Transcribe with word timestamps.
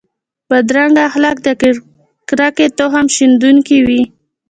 بدرنګه 0.49 1.01
اخلاق 1.09 1.37
د 1.45 1.47
کرکې 2.29 2.67
تخم 2.77 3.05
شندونکي 3.15 3.79
وي 3.87 4.01